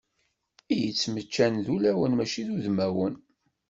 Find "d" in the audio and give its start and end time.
1.65-1.67, 2.47-2.49